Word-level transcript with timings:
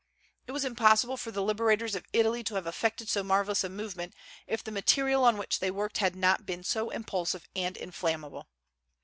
It 0.47 0.51
was 0.51 0.65
impossible 0.65 1.15
for 1.15 1.29
the 1.29 1.43
liberators 1.43 1.93
of 1.93 2.07
Italy 2.11 2.43
to 2.45 2.55
have 2.55 2.65
effected 2.65 3.07
so 3.07 3.21
marvellous 3.23 3.63
a 3.63 3.69
movement 3.69 4.15
if 4.47 4.63
the 4.63 4.71
material 4.71 5.23
on 5.23 5.37
which 5.37 5.59
they 5.59 5.69
worked 5.69 5.99
had 5.99 6.15
not 6.15 6.43
been 6.43 6.63
so 6.63 6.89
impulsive 6.89 7.47
and 7.55 7.77
inflammable. 7.77 8.47